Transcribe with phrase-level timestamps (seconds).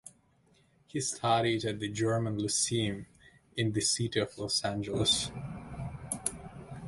[0.87, 3.05] He studied at the German Lyceum
[3.55, 5.29] in the city of Los Angeles.